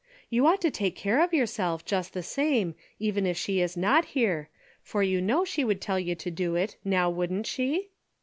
You 0.31 0.47
ought 0.47 0.61
to 0.61 0.71
take 0.71 0.95
care 0.95 1.23
of 1.23 1.31
yourself 1.31 1.85
just 1.85 2.13
the 2.13 2.23
same, 2.23 2.73
even 2.97 3.27
if 3.27 3.37
she 3.37 3.61
is 3.61 3.77
not 3.77 4.03
here, 4.05 4.49
for 4.81 5.03
you 5.03 5.21
know 5.21 5.45
she 5.45 5.63
would 5.63 5.79
tell 5.79 5.99
you 5.99 6.15
to 6.15 6.31
do 6.31 6.55
it, 6.55 6.75
now 6.83 7.07
wouldn't 7.11 7.45
she 7.45 7.89